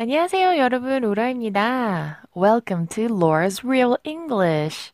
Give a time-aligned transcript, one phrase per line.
[0.00, 1.00] 안녕하세요, 여러분.
[1.00, 2.22] 로라입니다.
[2.36, 4.92] Welcome to Laura's Real English.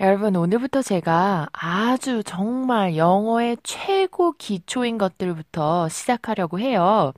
[0.00, 7.12] 여러분, 오늘부터 제가 아주 정말 영어의 최고 기초인 것들부터 시작하려고 해요.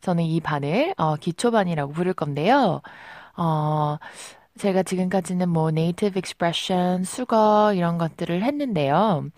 [0.00, 2.82] 저는 이 반을 어, 기초반이라고 부를 건데요.
[3.36, 3.98] 어,
[4.58, 9.28] 제가 지금까지는 뭐 native expression, 숙어 이런 것들을 했는데요.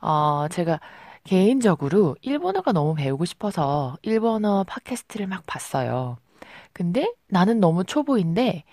[0.00, 0.78] 어, 제가
[1.24, 6.18] 개인적으로 일본어가 너무 배우고 싶어서 일본어 팟캐스트를 막 봤어요.
[6.72, 8.64] 근데 나는 너무 초보인데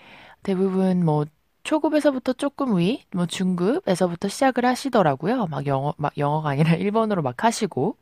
[0.42, 1.26] 대부분 뭐
[1.64, 5.46] 초급에서부터 조금 위, 뭐 중급에서부터 시작을 하시더라고요.
[5.48, 7.96] 막 영어, 막 영어가 아니라 일본어로 막 하시고.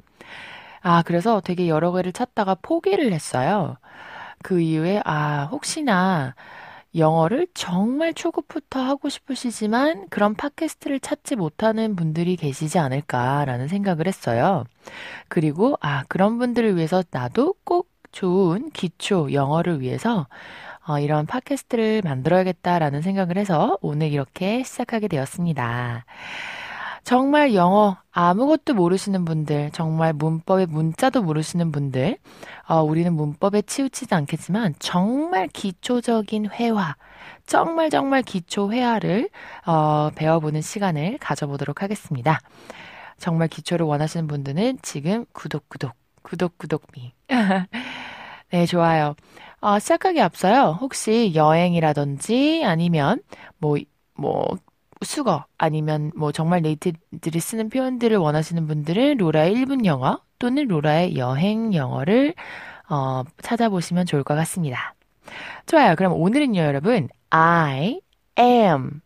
[0.83, 3.77] 아, 그래서 되게 여러 개를 찾다가 포기를 했어요.
[4.43, 6.35] 그 이후에, 아, 혹시나
[6.95, 14.65] 영어를 정말 초급부터 하고 싶으시지만 그런 팟캐스트를 찾지 못하는 분들이 계시지 않을까라는 생각을 했어요.
[15.29, 20.29] 그리고, 아, 그런 분들을 위해서 나도 꼭 좋은 기초 영어를 위해서
[20.87, 26.05] 어, 이런 팟캐스트를 만들어야겠다라는 생각을 해서 오늘 이렇게 시작하게 되었습니다.
[27.03, 32.17] 정말 영어 아무것도 모르시는 분들, 정말 문법의 문자도 모르시는 분들,
[32.67, 36.97] 어, 우리는 문법에 치우치지 않겠지만 정말 기초적인 회화,
[37.47, 39.29] 정말 정말 기초 회화를
[39.67, 42.41] 어, 배워보는 시간을 가져보도록 하겠습니다.
[43.19, 47.13] 정말 기초를 원하시는 분들은 지금 구독 구독 구독 구독미.
[48.51, 49.15] 네, 좋아요.
[49.61, 50.79] 어, 시작하기 앞서요.
[50.81, 53.23] 혹시 여행이라든지 아니면
[53.59, 53.77] 뭐,
[54.15, 54.45] 뭐,
[55.03, 61.75] 수거 아니면 뭐 정말 네이트들이 쓰는 표현들을 원하시는 분들은 로라의 1분 영어 또는 로라의 여행
[61.75, 62.35] 영어를
[62.89, 64.95] 어, 찾아보시면 좋을 것 같습니다.
[65.67, 65.95] 좋아요.
[65.97, 67.09] 그럼 오늘은요, 여러분.
[67.31, 68.01] I
[68.39, 69.01] am,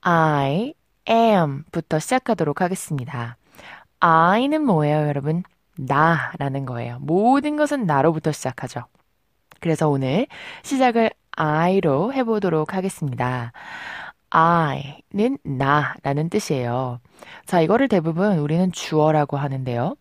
[0.00, 0.74] I
[1.08, 3.36] am 부터 시작하도록 하겠습니다.
[4.00, 5.42] I는 뭐예요, 여러분?
[5.76, 6.98] 나라는 거예요.
[7.00, 8.82] 모든 것은 나로부터 시작하죠.
[9.60, 10.26] 그래서 오늘
[10.62, 13.52] 시작을 I로 해보도록 하겠습니다.
[14.30, 17.00] I는 나라는 뜻이에요.
[17.46, 19.96] 자, 이거를 대부분 우리는 주어라고 하는데요.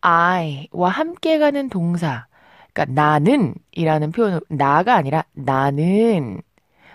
[0.00, 2.26] I와 함께 가는 동사,
[2.72, 6.42] 그러니까 나는 이라는 표현, 나가 아니라 나는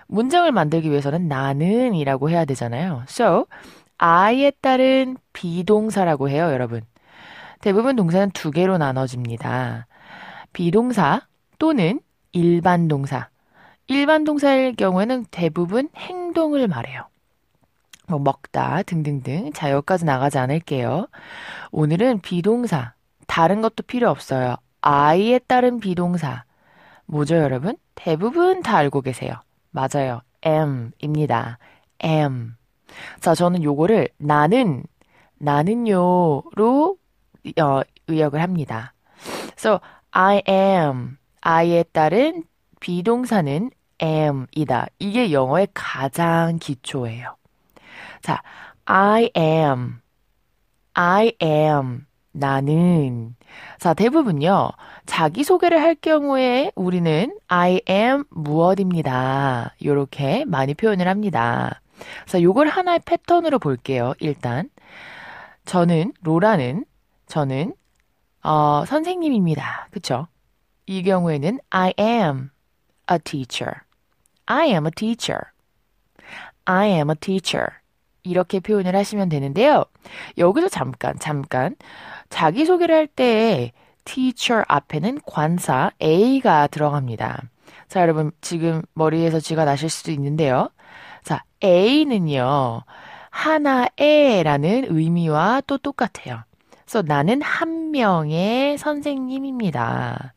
[0.07, 3.03] 문장을 만들기 위해서는 나는 이라고 해야 되잖아요.
[3.07, 3.47] So,
[3.97, 6.81] I에 따른 비동사라고 해요, 여러분.
[7.61, 9.87] 대부분 동사는 두 개로 나눠집니다.
[10.53, 11.27] 비동사
[11.57, 11.99] 또는
[12.31, 13.29] 일반 동사.
[13.87, 17.07] 일반 동사일 경우에는 대부분 행동을 말해요.
[18.07, 19.51] 뭐 먹다 등등등.
[19.53, 21.07] 자, 여기까지 나가지 않을게요.
[21.71, 22.93] 오늘은 비동사.
[23.27, 24.55] 다른 것도 필요 없어요.
[24.81, 26.45] I에 따른 비동사.
[27.05, 27.75] 뭐죠, 여러분?
[27.95, 29.33] 대부분 다 알고 계세요.
[29.71, 30.21] 맞아요.
[30.43, 31.59] am입니다.
[32.03, 32.55] am.
[33.19, 34.83] 자, 저는 요거를 나는,
[35.37, 36.98] 나는요로
[37.61, 38.93] 어, 의역을 합니다.
[39.57, 39.79] So,
[40.11, 41.17] I am.
[41.41, 42.43] I에 따른
[42.79, 44.87] 비동사는 am이다.
[44.99, 47.35] 이게 영어의 가장 기초예요.
[48.21, 48.41] 자,
[48.85, 49.99] I am.
[50.93, 52.05] I am.
[52.31, 53.35] 나는.
[53.79, 54.71] 자, 대부분요.
[55.05, 59.73] 자기소개를 할 경우에 우리는 I am 무엇입니다.
[59.79, 61.81] 이렇게 많이 표현을 합니다.
[62.25, 64.13] 자, 요걸 하나의 패턴으로 볼게요.
[64.19, 64.69] 일단.
[65.65, 66.85] 저는, 로라는
[67.29, 67.73] 저는
[68.43, 69.87] 어, 선생님입니다.
[69.91, 70.27] 그쵸?
[70.87, 72.49] 이 경우에는 I am
[73.09, 73.71] a teacher.
[74.47, 75.39] I am a teacher.
[76.65, 77.67] I am a teacher.
[78.23, 79.85] 이렇게 표현을 하시면 되는데요.
[80.37, 81.75] 여기서 잠깐, 잠깐.
[82.29, 83.71] 자기소개를 할 때
[84.05, 87.43] teacher 앞에는 관사 A가 들어갑니다.
[87.87, 90.69] 자, 여러분, 지금 머리에서 쥐가 나실 수도 있는데요.
[91.23, 92.83] 자, A는요,
[93.29, 96.43] 하나에라는 의미와 또 똑같아요.
[96.89, 100.33] 그래서 나는 한 명의 선생님입니다.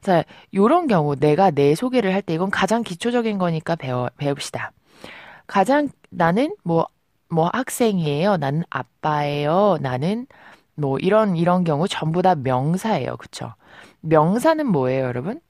[0.00, 4.72] 자, 요런 경우 내가 내 소개를 할 때 이건 가장 기초적인 거니까 배워, 배웁시다.
[5.46, 6.88] 가장 나는 뭐,
[7.28, 8.36] 뭐 학생이에요.
[8.36, 9.78] 나는 아빠예요.
[9.80, 10.26] 나는
[10.74, 13.16] 뭐 이런, 이런 경우 전부 다 명사예요.
[13.16, 13.54] 그쵸?
[14.00, 15.40] 명사는 뭐예요, 여러분?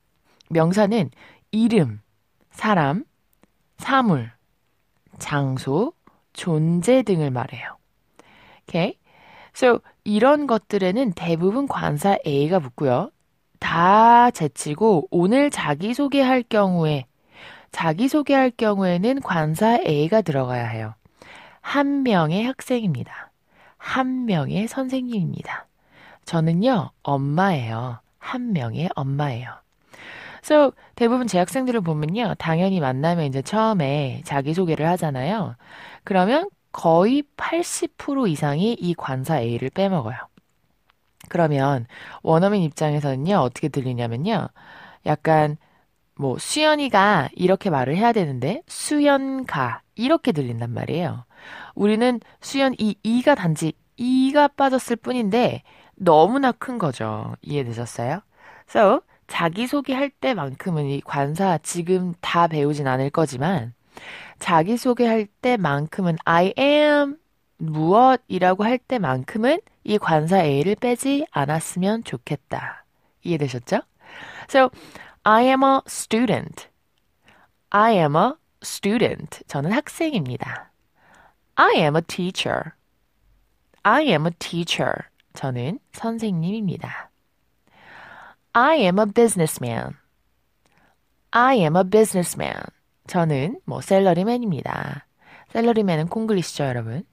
[0.50, 1.10] 명사는
[1.50, 2.02] 이름,
[2.50, 3.04] 사람,
[3.78, 4.30] 사물,
[5.18, 5.94] 장소,
[6.34, 7.78] 존재 등을 말해요.
[8.68, 8.98] 오케이?
[9.54, 13.10] So, 이런 것들에는 대부분 관사 A가 붙고요.
[13.58, 17.06] 다 제치고 오늘 자기소개할 경우에
[17.72, 20.94] 자기소개할 경우에는 관사 A가 들어가야 해요.
[21.60, 23.32] 한 명의 학생입니다.
[23.76, 25.66] 한 명의 선생님입니다.
[26.24, 27.98] 저는요, 엄마예요.
[28.18, 29.50] 한 명의 엄마예요.
[30.44, 35.56] So, 대부분 제 학생들을 보면요, 당연히 만나면 이제 처음에 자기소개를 하잖아요.
[36.04, 40.14] 그러면 거의 80% 이상이 이 관사 A를 빼먹어요.
[41.30, 41.86] 그러면
[42.22, 44.50] 원어민 입장에서는요, 어떻게 들리냐면요.
[45.06, 45.56] 약간
[46.16, 51.24] 뭐 수연이가 이렇게 말을 해야 되는데 수연가 이렇게 들린단 말이에요.
[51.74, 55.62] 우리는 수연 이 이가 단지 이가 빠졌을 뿐인데
[55.94, 57.34] 너무나 큰 거죠.
[57.40, 58.20] 이해되셨어요?
[58.68, 63.72] So 자기소개할 때만큼은 이 관사 지금 다 배우진 않을 거지만
[64.38, 67.18] 자기소개할 때만큼은 I am
[67.58, 72.84] 무엇이라고 할 때만큼은 이 관사 A를 빼지 않았으면 좋겠다.
[73.22, 73.80] 이해되셨죠?
[74.48, 74.70] So,
[75.22, 76.68] I am a student.
[77.70, 79.42] I am a student.
[79.46, 80.70] 저는 학생입니다.
[81.56, 82.72] I am a teacher.
[83.82, 84.92] I am a teacher.
[85.32, 87.10] 저는 선생님입니다.
[88.52, 89.96] I am a businessman.
[91.30, 92.62] I am a businessman.
[93.06, 95.06] 저는 뭐 셀러리맨입니다.
[95.52, 97.04] 셀러리맨은 콩글리시죠, 여러분?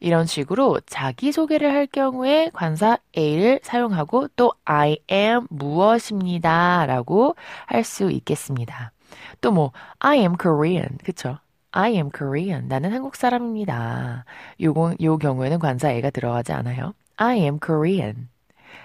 [0.00, 6.84] 이런 식으로 자기소개를 할 경우에 관사 A를 사용하고 또 I am 무엇입니다.
[6.86, 7.36] 라고
[7.66, 8.92] 할 수 있겠습니다.
[9.40, 10.98] 또 뭐, I am Korean.
[11.04, 11.38] 그쵸?
[11.72, 12.68] I am Korean.
[12.68, 14.24] 나는 한국 사람입니다.
[14.60, 16.94] 요거, 요 경우에는 관사 A가 들어가지 않아요.
[17.16, 18.28] I am Korean.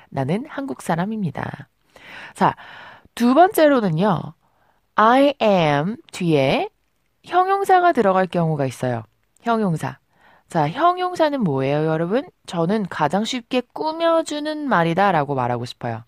[0.10, 1.68] 나는 한국 사람입니다.
[2.34, 2.56] 자,
[3.16, 4.34] 두 번째로는요.
[5.02, 6.68] I am 뒤에
[7.24, 9.04] 형용사가 들어갈 경우가 있어요.
[9.42, 9.98] 형용사.
[10.50, 12.28] 자, 형용사는 뭐예요, 여러분?
[12.48, 16.04] 저는 가장 쉽게 꾸며주는 말이다 라고 말하고 싶어요.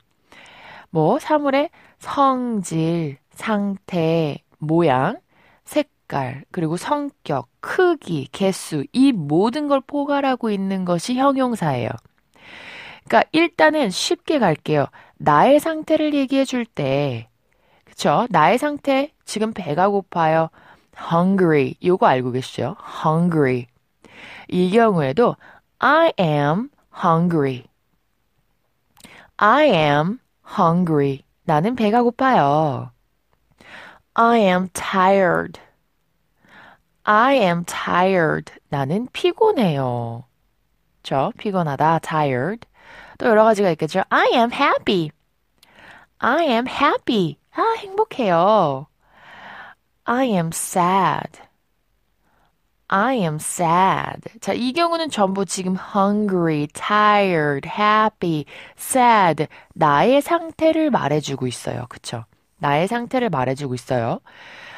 [0.90, 5.22] 뭐, 사물의 성질, 상태, 모양,
[5.64, 11.90] 색깔, 그리고 성격, 크기, 개수, 이 모든 걸 포괄하고 있는 것이 형용사예요.
[13.06, 14.88] 그러니까 일단은 쉽게 갈게요.
[15.18, 17.30] 나의 상태를 얘기해 줄 때,
[18.01, 18.25] 그쵸?
[18.31, 20.50] 나의 상태, 지금 배가 고파요.
[21.00, 21.75] hungry.
[21.83, 22.75] 요거 알고 계시죠?
[23.06, 23.68] hungry.
[24.48, 25.36] 이 경우에도
[25.77, 26.71] I am
[27.06, 27.65] hungry.
[29.38, 30.18] I am
[30.59, 31.21] hungry.
[31.44, 32.89] 나는 배가 고파요.
[34.15, 35.62] I am tired.
[37.04, 38.51] I am tired.
[38.69, 40.24] 나는 피곤해요.
[41.04, 42.00] 저 피곤하다.
[42.00, 42.68] tired.
[43.19, 44.01] 또 여러 가지가 있겠죠.
[44.09, 45.12] I am happy.
[46.18, 47.41] I am happy.
[47.53, 48.88] 아, 행복해요.
[50.06, 51.42] I am sad.
[52.88, 54.39] I am sad.
[54.42, 58.45] 자, 이 경우는 전부 지금 hungry, tired, happy,
[58.77, 59.48] sad.
[59.74, 61.86] 나의 상태를 말해주고 있어요.
[61.89, 62.25] 그쵸?
[62.57, 64.19] 나의 상태를 말해주고 있어요.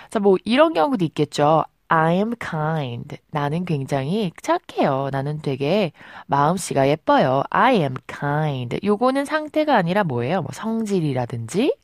[0.09, 1.63] 자, 뭐, 이런 경우도 있겠죠.
[1.87, 3.17] I am kind.
[3.31, 5.09] 나는 굉장히 착해요.
[5.11, 5.91] 나는 되게
[6.27, 7.43] 마음씨가 예뻐요.
[7.49, 8.79] I am kind.
[8.83, 10.41] 요거는 상태가 아니라 뭐예요?
[10.41, 11.75] 뭐 성질이라든지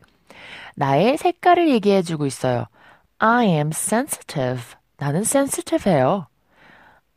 [0.80, 2.66] 나의 색깔을 얘기해주고 있어요.
[3.18, 4.62] I am sensitive.
[4.96, 6.28] 나는 sensitive해요.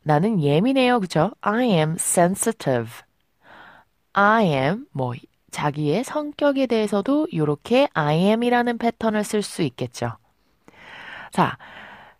[0.03, 0.99] 나는 예민해요.
[0.99, 1.31] 그죠?
[1.39, 2.89] I am sensitive.
[4.11, 5.13] I am 뭐
[5.51, 10.17] 자기의 성격에 대해서도 이렇게 I am이라는 패턴을 쓸 수 있겠죠.
[11.31, 11.57] 자,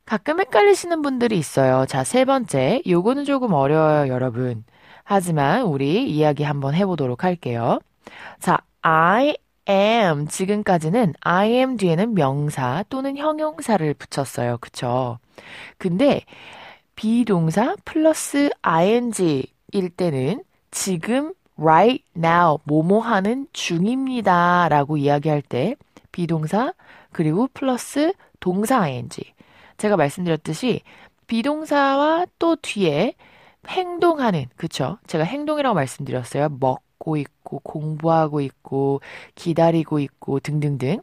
[0.06, 1.86] 가끔 헷갈리시는 분들이 있어요.
[1.88, 2.82] 자, 세 번째.
[2.88, 4.64] 요거는 조금 어려워요, 여러분.
[5.04, 7.80] 하지만 우리 이야기 한번 해보도록 할게요.
[8.40, 9.36] 자, I
[9.70, 10.28] am.
[10.28, 14.58] 지금까지는 I am 뒤에는 명사 또는 형용사를 붙였어요.
[14.60, 15.20] 그쵸?
[15.78, 16.22] 근데
[16.96, 25.76] 비동사 플러스 ing일 때는 지금 right now 뭐뭐 하는 중입니다 라고 이야기할 때
[26.12, 26.74] 비동사
[27.12, 29.24] 그리고 플러스 동사 ing
[29.78, 30.82] 제가 말씀드렸듯이
[31.28, 33.16] 비동사와 또 뒤에
[33.68, 39.02] 행동하는 그쵸 제가 행동이라고 말씀드렸어요 먹 고 있고 공부하고 있고
[39.36, 41.02] 기다리고 있고 등등등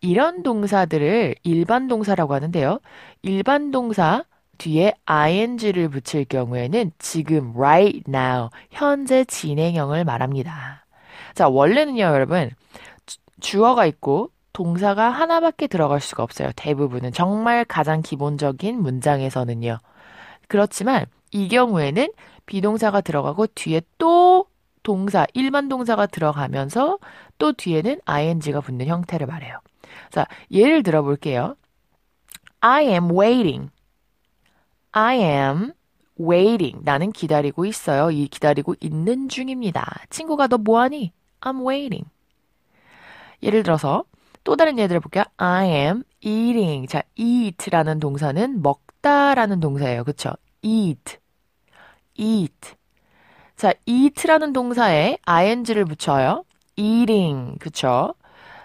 [0.00, 2.80] 이런 동사들을 일반 동사라고 하는데요.
[3.20, 4.24] 일반 동사
[4.56, 10.86] 뒤에 ing를 붙일 경우에는 지금 right now 현재 진행형을 말합니다.
[11.34, 12.50] 자, 원래는요, 여러분.
[13.40, 16.52] 주어가 있고 동사가 하나밖에 들어갈 수가 없어요.
[16.56, 19.78] 대부분은 정말 가장 기본적인 문장에서는요.
[20.48, 22.08] 그렇지만 이 경우에는
[22.46, 24.46] 비동사가 들어가고 뒤에 또
[24.84, 26.98] 동사, 일반 동사가 들어가면서
[27.38, 29.58] 또 뒤에는 ing가 붙는 형태를 말해요.
[30.10, 31.56] 자, 예를 들어 볼게요.
[32.60, 33.70] I am waiting.
[34.92, 35.72] I am
[36.20, 36.84] waiting.
[36.84, 38.12] 나는 기다리고 있어요.
[38.12, 39.84] 이 기다리고 있는 중입니다.
[40.10, 41.12] 친구가 너 뭐하니?
[41.40, 42.08] I'm waiting.
[43.42, 44.04] 예를 들어서
[44.44, 45.24] 또 다른 예들을 볼게요.
[45.36, 46.86] I am eating.
[46.86, 50.04] 자, eat라는 동사는 먹다라는 동사예요.
[50.04, 50.32] 그쵸?
[50.62, 51.18] eat.
[52.16, 52.74] eat.
[53.56, 56.44] 자, eat라는 동사에 ing를 붙여요.
[56.76, 57.58] eating.
[57.58, 58.14] 그쵸?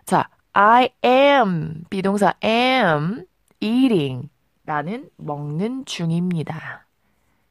[0.05, 3.25] 자, I am 비동사 am
[3.61, 4.29] eating
[4.63, 6.85] 나는 먹는 중입니다.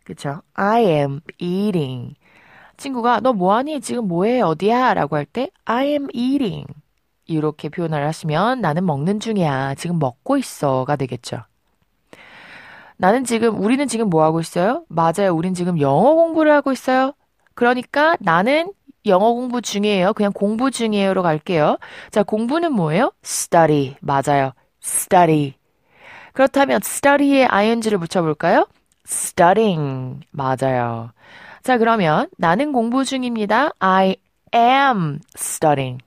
[0.05, 0.43] 그쵸?
[0.55, 2.17] I am eating
[2.77, 3.81] 친구가 너 뭐하니?
[3.81, 4.41] 지금 뭐해?
[4.41, 4.95] 어디야?
[4.95, 6.67] 라고 할 때 I am eating
[7.27, 9.75] 이렇게 표현을 하시면 나는 먹는 중이야.
[9.77, 11.43] 지금 먹고 있어가 되겠죠.
[12.97, 14.85] 나는 지금, 우리는 지금 뭐 하고 있어요?
[14.89, 15.35] 맞아요.
[15.35, 17.13] 우린 지금 영어 공부를 하고 있어요.
[17.59, 18.73] 그러니까 나는
[19.05, 20.13] 영어 공부 중이에요.
[20.13, 21.77] 그냥 공부 중이에요로 갈게요.
[22.13, 23.11] 자, 공부는 뭐예요?
[23.25, 23.97] study.
[24.01, 24.53] 맞아요.
[24.81, 25.55] study.
[26.35, 28.69] 그렇다면 study에 ing를 붙여볼까요?
[29.05, 30.21] studying.
[30.31, 31.11] 맞아요.
[31.65, 33.71] 자, 그러면 나는 공부 중입니다.
[33.81, 34.15] I
[34.55, 36.01] am studying.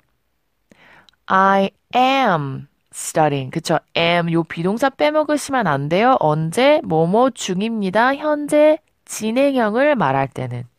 [1.26, 3.52] I am studying.
[3.52, 3.78] 그쵸?
[3.98, 6.16] am 요 비동사 빼먹으시면 안 돼요.
[6.22, 8.16] 언제 뭐뭐 중입니다.
[8.16, 10.71] 현재 진행형을 말할 때는.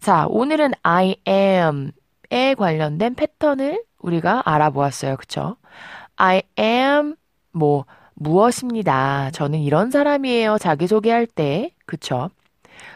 [0.00, 5.16] 자, 오늘은 I am에 관련된 패턴을 우리가 알아보았어요.
[5.16, 5.56] 그쵸?
[6.16, 7.16] I am
[7.52, 9.30] 뭐 무엇입니다.
[9.32, 10.56] 저는 이런 사람이에요.
[10.58, 11.72] 자기소개할 때.
[11.84, 12.30] 그쵸?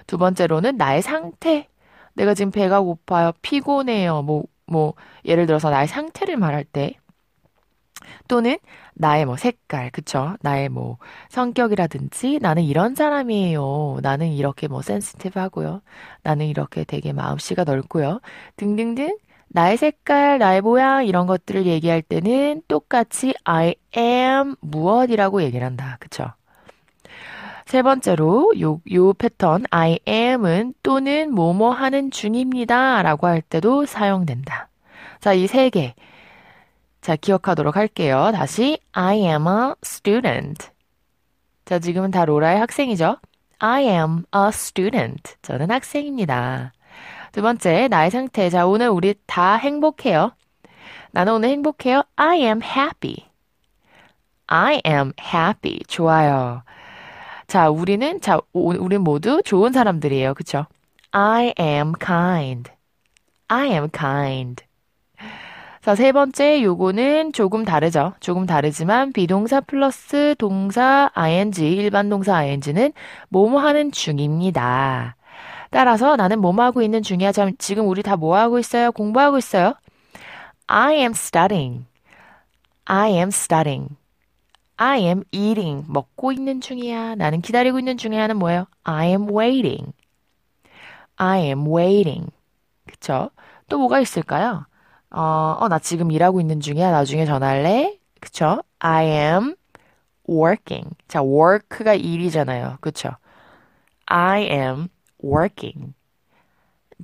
[0.06, 1.68] 두 번째로는 나의 상태.
[2.14, 3.32] 내가 지금 배가 고파요.
[3.42, 4.22] 피곤해요.
[4.22, 4.94] 뭐, 뭐,
[5.26, 6.96] 예를 들어서 나의 상태를 말할 때.
[8.28, 8.56] 또는
[8.94, 10.36] 나의 뭐 색깔, 그쵸?
[10.42, 10.98] 나의 뭐
[11.30, 13.98] 성격이라든지 나는 이런 사람이에요.
[14.02, 15.82] 나는 이렇게 뭐 sensitive 하고요.
[16.22, 18.20] 나는 이렇게 되게 마음씨가 넓고요.
[18.56, 19.16] 등등등
[19.48, 25.96] 나의 색깔, 나의 모양 이런 것들을 얘기할 때는 똑같이 I am 무엇이라고 얘기를 한다.
[26.00, 26.26] 그쵸?
[27.66, 34.68] 세 번째로 요, 요 패턴 I am은 또는 뭐뭐 하는 중입니다 라고 할 때도 사용된다.
[35.20, 35.94] 자, 이 세 개.
[37.04, 38.30] 자, 기억하도록 할게요.
[38.32, 40.70] 다시 I am a student.
[41.66, 43.18] 자, 지금은 다 로라의 학생이죠?
[43.58, 45.34] I am a student.
[45.42, 46.72] 저는 학생입니다.
[47.32, 48.48] 두 번째, 나의 상태.
[48.48, 50.32] 자, 오늘 우리 다 행복해요.
[51.10, 52.04] 나는 오늘 행복해요.
[52.16, 53.28] I am happy.
[54.46, 55.80] I am happy.
[55.86, 56.62] 좋아요.
[57.46, 60.32] 자, 우리는, 자, 우리 모두 좋은 사람들이에요.
[60.32, 60.64] 그쵸?
[61.10, 62.70] I am kind.
[63.48, 64.64] I am kind.
[65.84, 68.14] 자, 세 번째 요거는 조금 다르죠.
[68.20, 72.92] 조금 다르지만 비동사 플러스 동사 ing, 일반 동사 ing는
[73.28, 75.14] 뭐뭐 하는 중입니다.
[75.70, 77.32] 따라서 나는 뭐뭐 하고 있는 중이야.
[77.58, 78.92] 지금 우리 다 뭐 하고 있어요?
[78.92, 79.74] 공부하고 있어요?
[80.68, 81.84] I am studying.
[82.86, 83.96] I am studying.
[84.78, 85.84] I am eating.
[85.90, 87.16] 먹고 있는 중이야.
[87.16, 88.66] 나는 기다리고 있는 중이야는 뭐예요?
[88.84, 89.92] I am waiting.
[91.16, 92.30] I am waiting.
[92.86, 93.28] 그쵸?
[93.68, 94.64] 또 뭐가 있을까요?
[95.14, 96.90] 어, 어, 나 지금 일하고 있는 중이야.
[96.90, 97.98] 나중에 전화할래?
[98.20, 98.62] 그쵸?
[98.80, 99.54] I am
[100.28, 100.90] working.
[101.06, 102.78] 자, work가 일이잖아요.
[102.80, 103.10] 그쵸?
[104.06, 104.88] I am
[105.22, 105.94] working.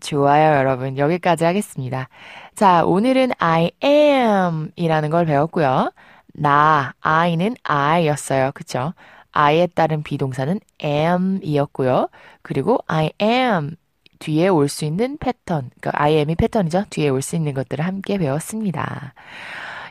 [0.00, 0.98] 좋아요, 여러분.
[0.98, 2.08] 여기까지 하겠습니다.
[2.56, 5.92] 자, 오늘은 I am 이라는 걸 배웠고요.
[6.34, 8.50] 나, I는 I였어요.
[8.54, 8.92] 그쵸?
[9.32, 12.08] I에 따른 비동사는 am 이었고요.
[12.42, 13.76] 그리고 I am
[14.20, 16.84] 뒤에 올 수 있는 패턴, 그러니까 IM이 패턴이죠.
[16.90, 19.14] 뒤에 올 수 있는 것들을 함께 배웠습니다.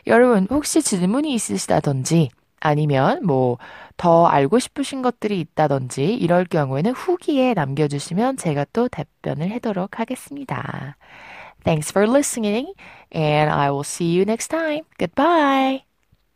[0.06, 3.58] 여러분, 혹시 질문이 있으시다든지, 아니면 뭐,
[3.96, 10.96] 더 알고 싶으신 것들이 있다든지, 이럴 경우에는 후기에 남겨주시면 제가 또 답변을 하도록 하겠습니다.
[11.64, 12.72] Thanks for listening,
[13.14, 14.84] and I will see you next time.
[14.98, 15.89] Goodbye!